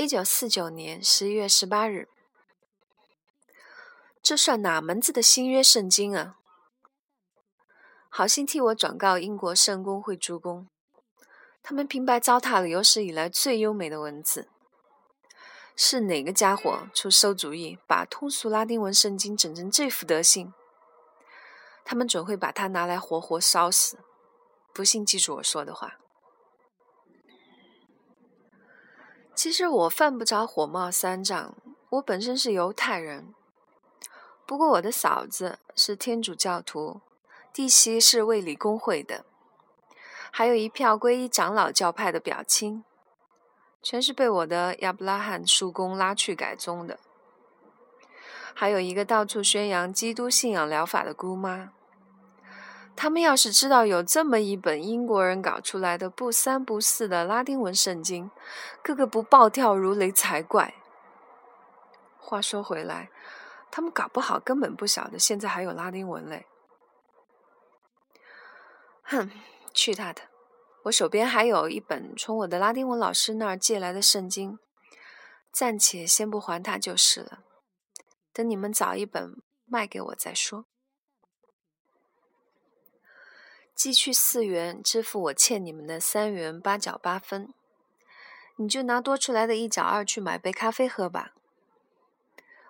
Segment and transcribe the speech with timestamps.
[0.00, 2.08] 一九四九年十一月十八日，
[4.22, 6.38] 这算哪门子的新约圣经啊？
[8.08, 10.70] 好心替我转告英国圣公会诸公，
[11.62, 14.48] 他们平白糟蹋了有史以来最优美的文字。
[15.76, 20.54] 是哪个家伙出馊主意，把通俗拉丁文圣经整成这副德行？
[21.84, 23.98] 他们准会把它拿来活活烧死。
[24.72, 25.98] 不信，记住我说的话。
[29.42, 31.54] 其实我犯不着火冒三丈，
[31.88, 33.32] 我本身是犹太人，
[34.44, 37.00] 不过我的嫂子是天主教徒，
[37.50, 39.24] 弟媳是卫理公会的，
[40.30, 42.84] 还有一票皈依长老教派的表亲，
[43.82, 46.98] 全是被我的亚伯拉罕叔公拉去改宗的，
[48.52, 51.72] 还有一个到处宣扬基督信仰疗法的姑妈。
[53.02, 58.30] 他们要是知道有这么一本英国人搞出来的不三不四的拉丁文圣经，
[58.82, 60.74] 个个不暴跳如雷才怪。
[62.18, 63.10] 话说回来，
[63.70, 66.44] 他们搞不好根本不晓得现在还有拉丁文嘞。
[69.04, 69.30] 哼，
[69.72, 70.20] 去他的！
[70.82, 74.58] 我手边还有一本从我的拉丁文老师那儿借来的圣经，
[75.50, 77.38] 暂且先不还他就是了。
[78.34, 80.66] 等你们找一本卖给我再说。
[83.82, 87.54] 寄去四元，支付我欠你们的三元八角八分。
[88.56, 91.32] 你就拿多出来的一角二去买杯咖啡喝吧。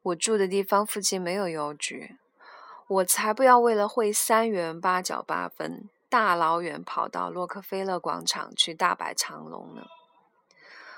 [0.00, 2.14] 我住的地方附近没有邮局，
[2.86, 9.88] 我才不要为了汇三元八角八分，大老远跑到洛克菲勒广场去大摆长龙呢。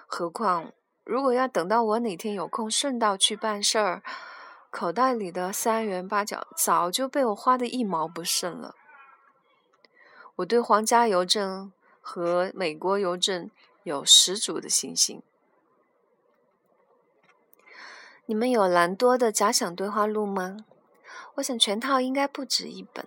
[0.07, 0.73] 何况，
[1.05, 4.03] 如果要等到我哪天有空顺道去办事儿，
[4.71, 8.75] 口袋里的三元八角早就被我花的一毛不剩了。
[10.37, 13.51] 我对皇家邮政和美国邮政
[13.85, 15.23] 有十足的信心。
[18.27, 20.57] 你们有兰多的假想对话录吗？
[21.35, 23.07] 我想全套应该不止一本。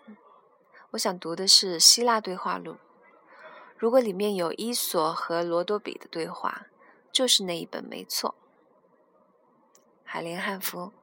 [0.91, 2.78] 我想读的是希腊对话录。
[3.78, 6.68] 如果里面有伊索和罗多比的对话，
[7.12, 8.35] 就是那一本没错。
[10.03, 10.94] 海莲汉夫。